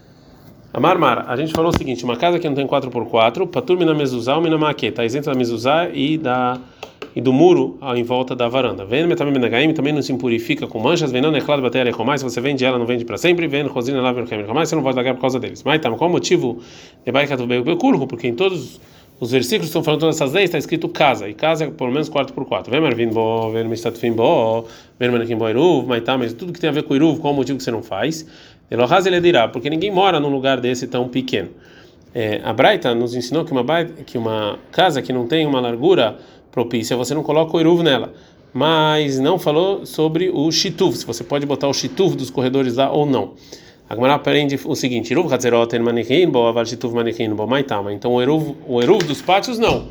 A 0.77 0.79
Marmar, 0.79 1.25
a 1.27 1.35
gente 1.35 1.53
falou 1.53 1.71
o 1.74 1.75
seguinte: 1.75 2.03
uma 2.03 2.15
casa 2.15 2.38
que 2.38 2.47
não 2.47 2.53
tem 2.53 2.68
4x4, 2.68 3.47
patur 3.47 3.75
mina 3.79 3.95
mezuzá 3.95 4.35
ou 4.35 4.44
mina 4.44 4.59
maqueta, 4.59 5.03
isenta 5.03 5.31
da 5.31 5.35
mezuzá 5.35 5.89
e 5.91 6.19
da 6.19 6.59
e 7.15 7.19
do 7.19 7.33
muro 7.33 7.79
em 7.95 8.03
volta 8.03 8.35
da 8.35 8.47
varanda. 8.47 8.85
Vem 8.85 9.07
metamim 9.07 9.31
menagaim, 9.31 9.74
também 9.74 9.91
não 9.91 10.03
se 10.03 10.13
impurifica 10.13 10.68
com 10.68 10.77
manchas, 10.77 11.12
vem 11.12 11.19
não 11.19 11.35
é 11.35 11.41
claro 11.41 11.63
bater 11.63 11.91
mais, 12.06 12.21
se 12.21 12.29
você 12.29 12.39
vende 12.39 12.63
ela, 12.63 12.77
não 12.77 12.85
vende 12.85 13.03
para 13.06 13.18
sempre, 13.18 13.47
vem 13.47 13.63
rosina 13.65 14.00
lá, 14.00 14.12
vem 14.12 14.24
mais, 14.53 14.69
você 14.69 14.75
não 14.75 14.83
pode 14.83 14.95
dar 14.95 15.15
por 15.15 15.21
causa 15.21 15.39
deles. 15.39 15.63
Mas 15.63 15.81
tá, 15.81 15.89
qual 15.89 16.12
o 16.12 16.13
motivo 16.13 16.59
de 17.03 17.12
baika 17.12 17.35
do 17.35 17.47
beculro? 17.47 18.06
Porque 18.06 18.27
em 18.27 18.35
todos 18.35 18.79
os 19.19 19.31
versículos 19.31 19.69
estão 19.69 19.83
falando 19.83 20.01
todas 20.01 20.15
essas 20.15 20.31
leis, 20.31 20.45
está 20.45 20.59
escrito 20.59 20.88
casa, 20.88 21.27
e 21.27 21.33
casa 21.33 21.65
é 21.65 21.71
pelo 21.71 21.89
menos 21.89 22.07
4 22.07 22.35
por 22.35 22.45
4 22.45 22.69
Vem 22.69 22.79
Marvin 22.79 23.07
Bo, 23.07 23.50
vem 23.50 23.68
Mistatfim 23.68 24.12
Bo, 24.12 24.65
vem 25.00 25.09
Manequim 25.09 25.35
Bo 25.35 25.50
Iruv, 25.50 25.88
mas 25.88 26.03
tá, 26.03 26.15
mas 26.19 26.33
tudo 26.33 26.53
que 26.53 26.59
tem 26.59 26.69
a 26.69 26.74
ver 26.74 26.83
com 26.83 26.95
Iruv, 26.95 27.19
qual 27.19 27.33
o 27.33 27.35
motivo 27.35 27.57
que 27.57 27.63
você 27.63 27.71
não 27.71 27.81
faz? 27.81 28.27
Porque 29.51 29.69
ninguém 29.69 29.91
mora 29.91 30.19
num 30.19 30.29
lugar 30.29 30.59
desse 30.59 30.87
tão 30.87 31.07
pequeno. 31.07 31.49
É, 32.13 32.41
a 32.43 32.51
Braita 32.51 32.95
nos 32.95 33.15
ensinou 33.15 33.45
que 33.45 33.51
uma, 33.51 33.63
que 34.05 34.17
uma 34.17 34.57
casa 34.71 35.01
que 35.01 35.13
não 35.13 35.27
tem 35.27 35.45
uma 35.45 35.59
largura 35.59 36.17
propícia, 36.51 36.95
você 36.97 37.13
não 37.13 37.23
coloca 37.23 37.55
o 37.55 37.59
Iruv 37.59 37.83
nela. 37.83 38.13
Mas 38.53 39.19
não 39.19 39.37
falou 39.37 39.85
sobre 39.85 40.29
o 40.29 40.51
Shituf, 40.51 40.97
se 40.97 41.05
você 41.05 41.23
pode 41.23 41.45
botar 41.45 41.67
o 41.67 41.73
Shituf 41.73 42.15
dos 42.15 42.29
corredores 42.29 42.75
lá 42.75 42.91
ou 42.91 43.05
não. 43.05 43.33
A 43.89 43.95
Gemara 43.95 44.15
aprende 44.15 44.59
o 44.65 44.75
seguinte: 44.75 45.13
Eruv 45.13 45.31
Hatzerot 45.31 45.73
en 45.75 45.79
Manichin, 45.79 46.29
Bo 46.29 46.47
Aval 46.47 46.65
Shituv 46.65 46.93
Manichin, 46.93 47.33
Bo 47.33 47.47
Maitama. 47.47 47.93
Então 47.93 48.13
o 48.13 48.21
Eruv, 48.21 48.55
o 48.67 48.81
Eruv 48.81 49.03
dos 49.03 49.21
pátios 49.21 49.57
não. 49.57 49.87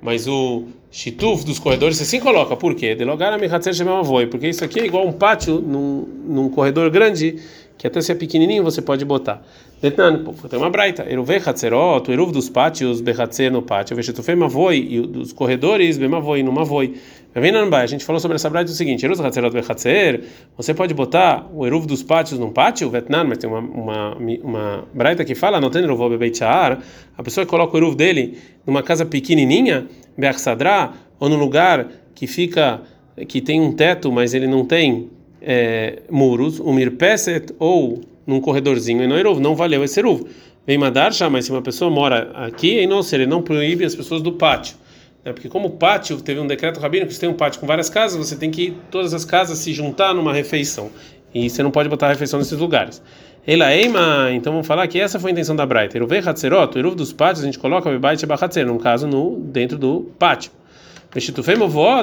Mas 0.00 0.26
o 0.26 0.64
Shituf 0.90 1.44
dos 1.44 1.58
corredores 1.58 1.96
você 1.96 2.04
sim 2.04 2.20
coloca. 2.20 2.56
Por 2.56 2.74
quê? 2.74 2.94
Delogar 2.94 3.32
a 3.32 3.38
Mechatzer 3.38 3.74
Shemavoi. 3.74 4.26
Porque 4.26 4.48
isso 4.48 4.64
aqui 4.64 4.80
é 4.80 4.86
igual 4.86 5.06
um 5.06 5.12
pátio 5.12 5.60
num, 5.60 6.06
num 6.26 6.48
corredor 6.48 6.90
grande 6.90 7.36
que 7.80 7.86
até 7.86 7.98
se 8.02 8.12
é 8.12 8.14
pequenininho 8.14 8.62
você 8.62 8.82
pode 8.82 9.06
botar. 9.06 9.42
Detnan, 9.80 10.22
tem 10.50 10.58
uma 10.58 10.68
braita. 10.68 11.10
Eruve 11.10 11.36
Hatzerot, 11.36 12.10
o 12.10 12.12
Eruv 12.12 12.30
dos 12.30 12.50
pátios, 12.50 13.00
Bechatzer 13.00 13.50
no 13.50 13.62
pátio, 13.62 13.96
Veshitufei 13.96 14.34
Mavoi, 14.34 14.86
e 14.90 15.00
dos 15.00 15.32
corredores, 15.32 15.96
Bemavoi, 15.96 16.42
no 16.42 16.52
Mavoi. 16.52 16.96
A 17.34 17.86
gente 17.86 18.04
falou 18.04 18.20
sobre 18.20 18.34
essa 18.34 18.50
braita 18.50 18.70
o 18.70 18.74
seguinte: 18.74 19.06
Eruv 19.06 19.24
Hatzerot 19.24 19.50
Bechatzer, 19.50 20.24
você 20.58 20.74
pode 20.74 20.92
botar 20.92 21.48
o 21.54 21.66
Eruv 21.66 21.86
dos 21.86 22.02
pátios 22.02 22.38
num 22.38 22.50
pátio, 22.50 22.90
Vetnan, 22.90 23.24
mas 23.24 23.38
tem 23.38 23.48
uma, 23.48 23.60
uma, 23.60 24.16
uma 24.42 24.84
braita 24.92 25.24
que 25.24 25.34
fala, 25.34 25.58
não 25.58 25.70
tem 25.70 25.82
Eruv 25.82 26.06
Bebeitzar, 26.10 26.80
a 27.16 27.22
pessoa 27.22 27.46
coloca 27.46 27.74
o 27.74 27.78
Eruv 27.78 27.94
dele 27.94 28.36
numa 28.66 28.82
casa 28.82 29.06
pequenininha, 29.06 29.86
Beachsadra, 30.18 30.92
ou 31.18 31.30
num 31.30 31.38
lugar 31.38 31.88
que 32.14 32.26
fica, 32.26 32.82
que 33.26 33.40
tem 33.40 33.58
um 33.58 33.72
teto, 33.72 34.12
mas 34.12 34.34
ele 34.34 34.46
não 34.46 34.66
tem 34.66 35.08
é, 35.40 36.02
muros, 36.10 36.60
um 36.60 36.72
mirpeset 36.72 37.54
ou 37.58 38.00
num 38.26 38.40
corredorzinho, 38.40 39.02
e 39.02 39.06
não 39.06 39.18
eruv, 39.18 39.40
não 39.40 39.54
valeu 39.54 39.82
esse 39.82 39.98
eruv. 39.98 40.26
Vem 40.66 40.78
madar 40.78 41.12
já, 41.12 41.28
mas 41.28 41.46
se 41.46 41.50
uma 41.50 41.62
pessoa 41.62 41.90
mora 41.90 42.30
aqui, 42.34 42.80
e 42.80 42.86
não, 42.86 43.00
ele 43.12 43.26
não 43.26 43.42
proíbe 43.42 43.84
as 43.84 43.94
pessoas 43.94 44.22
do 44.22 44.32
pátio. 44.32 44.76
Né? 45.24 45.32
Porque 45.32 45.48
como 45.48 45.68
o 45.68 45.70
pátio, 45.70 46.20
teve 46.20 46.38
um 46.40 46.46
decreto 46.46 46.78
rabino 46.78 47.06
que 47.06 47.14
você 47.14 47.20
tem 47.20 47.28
um 47.28 47.34
pátio 47.34 47.60
com 47.60 47.66
várias 47.66 47.88
casas, 47.88 48.18
você 48.18 48.36
tem 48.36 48.50
que 48.50 48.76
todas 48.90 49.14
as 49.14 49.24
casas 49.24 49.58
se 49.58 49.72
juntar 49.72 50.14
numa 50.14 50.32
refeição. 50.32 50.90
E 51.34 51.48
você 51.48 51.62
não 51.62 51.70
pode 51.70 51.88
botar 51.88 52.08
refeição 52.08 52.38
nesses 52.38 52.58
lugares. 52.58 53.02
Ela 53.46 53.74
eima, 53.74 54.30
então 54.32 54.52
vamos 54.52 54.66
falar 54.66 54.86
que 54.86 55.00
essa 55.00 55.18
foi 55.18 55.30
a 55.30 55.32
intenção 55.32 55.56
da 55.56 55.64
Braita. 55.64 55.96
Eruv 55.96 56.12
Hatzerot, 56.12 56.76
o 56.76 56.78
eruv 56.78 56.94
dos 56.94 57.12
pátios, 57.12 57.42
a 57.42 57.46
gente 57.46 57.58
coloca 57.58 57.88
o 57.88 57.92
Bebait 57.92 58.24
Bahatzer, 58.26 58.66
num 58.66 58.78
caso 58.78 59.06
no, 59.06 59.38
dentro 59.40 59.78
do 59.78 60.10
pátio. 60.18 60.52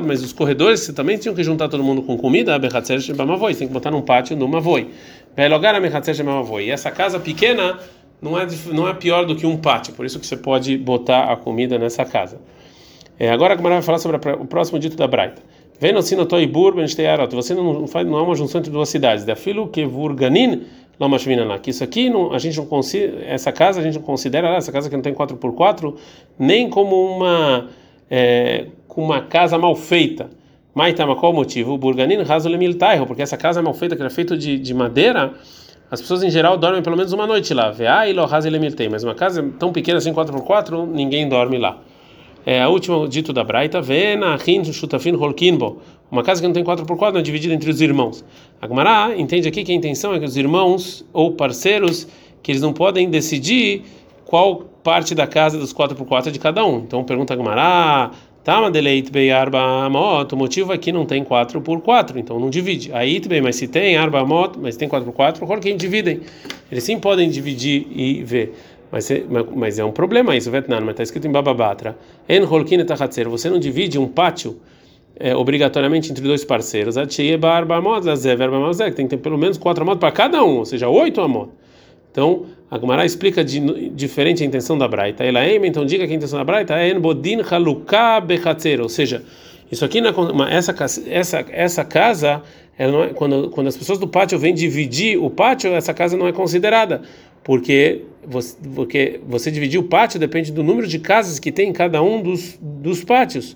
Mas 0.06 0.24
os 0.24 0.34
corredores 0.34 0.88
também 0.88 1.18
tinham 1.18 1.34
que 1.34 1.44
juntar 1.44 1.70
todo 1.70 1.84
mundo 1.84 2.02
com 2.02 2.18
comida, 2.18 2.60
Shebamavoi, 3.00 3.56
tem 3.56 3.68
que 3.68 3.74
botar 3.74 3.90
num 3.90 4.02
pátio 4.02 4.36
no 4.36 4.48
Mavoi. 4.48 4.90
Velogar 5.36 5.76
a 5.76 5.80
Bechatzer 5.80 6.14
Shebamavoi. 6.14 6.66
E 6.66 6.72
essa 6.72 6.92
casa 6.92 7.20
pequena 7.20 7.80
não 8.22 8.38
é, 8.38 8.48
não 8.74 8.88
é 8.88 8.94
pior 8.94 9.26
do 9.26 9.36
que 9.36 9.46
um 9.46 9.58
pátio, 9.58 9.94
por 9.94 10.06
isso 10.06 10.20
que 10.20 10.26
você 10.26 10.36
pode 10.36 10.78
botar 10.78 11.32
a 11.32 11.38
comida 11.38 11.78
nessa 11.78 12.04
casa. 12.04 12.38
É, 13.20 13.32
agora 13.32 13.54
a 13.54 13.56
Gamara 13.56 13.76
vai 13.76 13.84
falar 13.84 14.00
sobre 14.00 14.18
a, 14.18 14.36
o 14.36 14.46
próximo 14.46 14.78
dito 14.78 14.96
da 14.96 15.08
Braita. 15.08 15.42
Venosino 15.80 16.26
toibur 16.26 16.76
benstearot. 16.76 17.34
Você 17.36 17.54
não 17.54 17.88
faz 17.88 18.06
não 18.06 18.18
é 18.18 18.22
uma 18.22 18.36
junção 18.36 18.60
entre 18.60 18.72
duas 18.72 18.90
cidades. 18.90 19.26
Da 19.26 19.36
filo 19.36 19.68
que 19.68 19.86
vurganin. 19.86 20.64
Que 21.62 21.70
isso 21.70 21.84
aqui 21.84 22.10
não, 22.10 22.34
a 22.34 22.40
gente 22.40 22.58
não 22.58 22.66
considera 22.66 23.24
essa 23.28 23.52
casa 23.52 23.80
a 23.80 23.84
gente 23.84 24.00
não 24.00 24.02
considera 24.02 24.56
essa 24.56 24.72
casa 24.72 24.90
que 24.90 24.96
não 24.96 25.04
tem 25.04 25.14
4 25.14 25.38
por 25.38 25.54
4 25.54 25.96
nem 26.40 26.68
como 26.72 26.96
uma 26.96 27.68
é, 28.10 28.66
com 28.98 29.04
uma 29.04 29.22
casa 29.22 29.60
mal 29.60 29.76
feita. 29.76 30.28
Maitama, 30.74 31.16
qual 31.16 31.32
o 31.32 31.36
motivo? 31.36 31.74
O 31.74 31.78
Burganin 31.78 32.18
Tairo, 32.80 33.06
porque 33.06 33.22
essa 33.22 33.38
casa 33.38 33.62
mal 33.62 33.76
feita, 33.76 33.96
que 33.96 34.02
era 34.02 34.10
feita 34.10 34.36
de, 34.36 34.58
de 34.58 34.74
madeira, 34.74 35.34
as 35.92 36.02
pessoas 36.02 36.24
em 36.24 36.32
geral 36.32 36.58
dormem 36.58 36.82
pelo 36.82 36.98
menos 36.98 37.14
uma 37.14 37.28
noite 37.28 37.54
lá. 37.54 37.70
Veailo 37.70 38.26
Razulemil 38.26 38.72
Mas 38.90 39.04
uma 39.04 39.14
casa 39.14 39.54
tão 39.60 39.72
pequena 39.72 40.00
assim, 40.00 40.12
4x4, 40.12 40.88
ninguém 40.88 41.30
dorme 41.30 41.60
lá. 41.60 41.80
É 42.44 42.64
a 42.64 42.70
última 42.70 43.08
dito 43.08 43.32
da 43.32 43.44
Braita, 43.44 43.80
Vena, 43.84 44.36
Rin, 44.36 44.64
Shutafin, 44.66 45.14
Holkinbo. 45.14 45.80
Uma 46.10 46.24
casa 46.24 46.42
que 46.42 46.48
não 46.48 46.54
tem 46.56 46.64
4x4 46.64 47.12
não 47.12 47.20
é 47.20 47.22
dividida 47.22 47.54
entre 47.54 47.70
os 47.70 47.80
irmãos. 47.80 48.26
A 48.60 48.68
Gemara 48.68 49.16
entende 49.16 49.48
aqui 49.48 49.64
que 49.64 49.72
a 49.72 49.76
intenção 49.76 50.16
é 50.16 50.18
que 50.18 50.26
os 50.26 50.36
irmãos 50.36 51.06
ou 51.14 51.34
parceiros, 51.34 52.08
que 52.42 52.52
eles 52.52 52.64
não 52.64 52.74
podem 52.74 53.12
decidir 53.12 53.84
qual 54.26 54.66
parte 54.84 55.14
da 55.14 55.28
casa 55.28 55.58
dos 55.58 55.74
4x4 55.74 56.28
é 56.28 56.32
de 56.32 56.40
cada 56.40 56.66
um. 56.66 56.78
Então 56.80 57.04
pergunta 57.04 57.34
a 57.34 57.38
Gemara, 57.38 58.12
Tama 58.48 58.72
deleit 58.72 59.12
bei 59.12 59.30
arba 59.30 59.60
amot, 59.60 60.34
o 60.34 60.38
motivo 60.38 60.72
é 60.72 60.78
que 60.78 60.90
não 60.90 61.06
tem 61.06 61.22
4 61.22 61.60
por 61.60 61.82
4, 61.82 62.18
então 62.18 62.40
não 62.40 62.50
divide. 62.50 62.94
Aí 62.94 63.20
bem, 63.20 63.42
mas 63.42 63.58
se 63.58 63.68
tem 63.68 63.98
arba 63.98 64.22
amot, 64.22 64.58
mas 64.58 64.78
tem 64.78 64.88
4 64.88 65.06
por 65.06 65.14
4, 65.14 65.46
quem 65.60 65.76
dividem. 65.76 66.22
Eles 66.72 66.86
sim 66.86 66.98
podem 66.98 67.30
dividir 67.30 67.86
e 67.92 68.24
ver. 68.24 68.54
Mas 68.90 69.12
é, 69.12 69.22
mas 69.54 69.80
é 69.80 69.84
um 69.84 69.92
problema 69.92 70.34
isso, 70.34 70.50
Vietnã, 70.50 70.80
mas 70.80 70.92
está 70.92 71.04
escrito 71.04 71.28
em 71.28 71.32
Bababatra. 71.34 71.98
En 72.30 72.46
holkin 72.46 72.80
etachatzer, 72.80 73.28
você 73.28 73.50
não 73.50 73.60
divide 73.60 74.00
um 74.00 74.08
pátio 74.08 74.56
é, 75.20 75.36
obrigatoriamente 75.36 76.10
entre 76.10 76.24
dois 76.24 76.46
parceiros. 76.46 76.96
Tem 76.96 77.06
que 77.06 77.38
ter 79.08 79.18
pelo 79.18 79.38
menos 79.38 79.58
quatro 79.58 79.84
amot 79.84 80.00
para 80.00 80.14
cada 80.14 80.42
um, 80.42 80.60
ou 80.60 80.66
seja, 80.66 80.88
oito 80.88 81.20
amot. 81.20 81.50
Então, 82.18 82.48
a 82.72 82.80
Gemara 82.80 83.06
explica 83.06 83.44
de, 83.44 83.92
diferente 83.92 84.42
a 84.42 84.46
intenção 84.46 84.76
da 84.76 84.88
Braita. 84.88 85.24
Ela 85.24 85.46
é, 85.46 85.56
então 85.68 85.86
diga 85.86 86.08
que 86.08 86.14
a 86.14 86.16
intenção 86.16 86.40
da 86.40 86.44
Braita 86.44 86.74
é 86.74 86.90
en 86.90 87.00
bodin 87.00 87.38
bechatzer, 88.26 88.82
ou 88.82 88.90
seja, 88.90 89.24
isso 89.72 89.86
aqui 89.86 90.00
é 90.00 90.10
uma, 90.10 90.50
essa 90.50 90.74
essa 91.06 91.46
essa 91.52 91.86
casa, 91.86 92.42
é, 92.76 92.88
quando 93.14 93.52
quando 93.52 93.68
as 93.68 93.78
pessoas 93.78 94.00
do 94.00 94.08
pátio 94.08 94.40
vêm 94.40 94.52
dividir 94.52 95.16
o 95.22 95.30
pátio, 95.30 95.72
essa 95.76 95.94
casa 95.94 96.18
não 96.18 96.28
é 96.28 96.32
considerada, 96.32 97.04
porque 97.44 98.02
você, 98.26 98.58
porque 98.74 99.20
você 99.28 99.52
dividir 99.52 99.80
o 99.80 99.84
pátio 99.84 100.20
depende 100.20 100.52
do 100.52 100.64
número 100.64 100.88
de 100.88 100.98
casas 100.98 101.38
que 101.38 101.52
tem 101.52 101.70
em 101.70 101.74
cada 101.74 102.02
um 102.02 102.20
dos, 102.20 102.58
dos 102.60 103.04
pátios. 103.04 103.56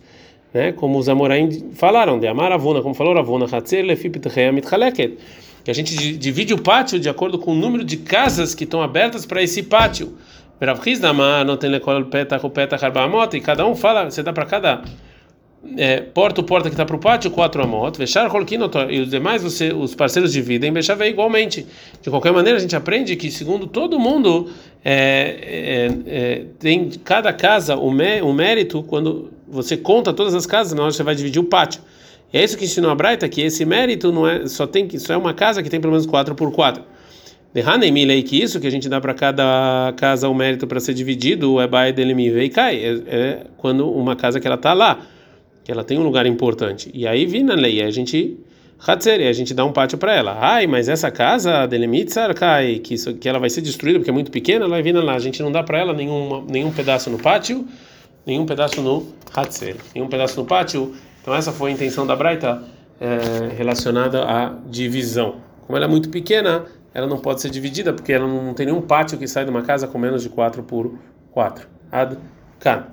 Né? 0.53 0.71
Como 0.71 0.99
os 0.99 1.09
Amoraim 1.09 1.71
falaram, 1.73 2.19
de 2.19 2.27
Amar 2.27 2.51
Avona, 2.51 2.83
como 2.83 2.93
falou 2.93 3.17
Avona, 3.17 3.45
Hatzer 3.51 3.83
Lefip 3.83 4.19
Mitchaleket 4.53 5.17
que 5.63 5.71
a 5.71 5.73
gente 5.73 6.17
divide 6.17 6.53
o 6.53 6.61
pátio 6.61 6.99
de 6.99 7.09
acordo 7.09 7.37
com 7.37 7.51
o 7.51 7.55
número 7.55 7.83
de 7.83 7.97
casas 7.97 8.55
que 8.55 8.63
estão 8.63 8.81
abertas 8.81 9.25
para 9.25 9.41
esse 9.41 9.63
pátio. 9.63 10.17
e 13.37 13.41
cada 13.41 13.65
um 13.65 13.75
fala, 13.75 14.09
você 14.09 14.21
dá 14.21 14.31
para 14.31 14.45
cada 14.45 14.83
é, 15.77 16.01
porta 16.01 16.41
o 16.41 16.43
porta 16.43 16.69
que 16.69 16.73
está 16.73 16.85
para 16.85 16.95
o 16.95 16.99
pátio, 16.99 17.29
quatro 17.29 17.61
amot, 17.61 17.95
fechar 17.95 18.29
e 18.89 18.99
os 18.99 19.09
demais 19.09 19.43
você, 19.43 19.71
os 19.71 19.93
parceiros 19.93 20.33
dividem, 20.33 20.73
bechave 20.73 21.07
igualmente. 21.07 21.65
De 22.01 22.09
qualquer 22.09 22.31
maneira, 22.31 22.57
a 22.57 22.61
gente 22.61 22.75
aprende 22.75 23.15
que, 23.15 23.29
segundo 23.29 23.67
todo 23.67 23.99
mundo, 23.99 24.49
é, 24.83 25.87
é, 26.05 26.15
é, 26.15 26.45
tem 26.59 26.89
cada 27.03 27.31
casa 27.31 27.75
o, 27.75 27.91
mé, 27.91 28.23
o 28.23 28.33
mérito, 28.33 28.83
quando 28.83 29.31
você 29.47 29.77
conta 29.77 30.11
todas 30.11 30.33
as 30.33 30.45
casas, 30.45 30.73
na 30.73 30.83
hora 30.83 30.91
você 30.91 31.03
vai 31.03 31.15
dividir 31.15 31.39
o 31.39 31.45
pátio. 31.45 31.81
É 32.33 32.43
isso 32.43 32.57
que 32.57 32.65
ensinou 32.65 32.91
a 32.91 32.95
Braita, 32.95 33.27
que 33.27 33.41
esse 33.41 33.65
mérito 33.65 34.11
não 34.11 34.27
é 34.27 34.47
só 34.47 34.65
tem 34.65 34.87
só 34.97 35.13
é 35.13 35.17
uma 35.17 35.33
casa 35.33 35.61
que 35.61 35.69
tem 35.69 35.81
pelo 35.81 35.91
menos 35.91 36.05
4 36.05 36.33
por 36.33 36.51
4. 36.51 36.83
Derranemilei 37.53 38.23
que 38.23 38.41
isso 38.41 38.61
que 38.61 38.67
a 38.67 38.69
gente 38.69 38.87
dá 38.87 39.01
para 39.01 39.13
cada 39.13 39.93
casa 39.97 40.29
o 40.29 40.33
mérito 40.33 40.65
para 40.65 40.79
ser 40.79 40.93
dividido 40.93 41.59
é 41.59 41.67
bai 41.67 41.93
e 41.93 42.49
cai 42.49 42.81
é, 43.07 43.45
quando 43.57 43.91
uma 43.91 44.15
casa 44.15 44.39
que 44.39 44.47
ela 44.47 44.57
tá 44.57 44.73
lá 44.73 45.01
que 45.63 45.69
ela 45.69 45.83
tem 45.83 45.99
um 45.99 46.03
lugar 46.03 46.25
importante 46.25 46.89
e 46.93 47.05
aí 47.05 47.25
vina 47.25 47.53
lei 47.53 47.83
a 47.83 47.91
gente 47.91 48.39
Hatzer, 48.87 49.27
a 49.27 49.33
gente 49.33 49.53
dá 49.53 49.63
um 49.63 49.71
pátio 49.71 49.95
para 49.95 50.15
ela. 50.15 50.35
Ai, 50.41 50.65
mas 50.65 50.89
essa 50.89 51.11
casa 51.11 51.67
delimitzar 51.67 52.33
cai 52.33 52.79
que 52.79 52.95
isso 52.95 53.13
que 53.13 53.29
ela 53.29 53.37
vai 53.37 53.47
ser 53.47 53.61
destruída 53.61 53.99
porque 53.99 54.09
é 54.09 54.13
muito 54.13 54.31
pequena, 54.31 54.65
ela 54.65 54.81
vir 54.81 54.95
lá. 54.95 55.13
A 55.13 55.19
gente 55.19 55.43
não 55.43 55.51
dá 55.51 55.61
para 55.61 55.77
ela 55.77 55.93
nenhum 55.93 56.43
nenhum 56.49 56.71
pedaço 56.71 57.07
no 57.11 57.19
pátio, 57.19 57.67
nenhum 58.25 58.43
pedaço 58.43 58.81
no 58.81 59.13
Hatzer, 59.31 59.75
nenhum 59.93 60.07
pedaço 60.07 60.39
no 60.39 60.47
pátio 60.47 60.95
então 61.21 61.33
essa 61.33 61.51
foi 61.51 61.71
a 61.71 61.73
intenção 61.73 62.05
da 62.05 62.15
Braita 62.15 62.63
é, 62.99 63.53
relacionada 63.55 64.23
à 64.23 64.53
divisão. 64.67 65.35
Como 65.65 65.77
ela 65.77 65.85
é 65.85 65.89
muito 65.89 66.09
pequena, 66.09 66.65
ela 66.93 67.07
não 67.07 67.17
pode 67.17 67.41
ser 67.41 67.49
dividida 67.49 67.93
porque 67.93 68.11
ela 68.11 68.27
não 68.27 68.53
tem 68.53 68.65
nenhum 68.65 68.81
pátio 68.81 69.17
que 69.17 69.27
sai 69.27 69.45
de 69.45 69.51
uma 69.51 69.61
casa 69.61 69.87
com 69.87 69.97
menos 69.97 70.23
de 70.23 70.29
4 70.29 70.63
por 70.63 70.93
4. 71.31 71.67
Ad 71.91 72.17
-kan. 72.59 72.83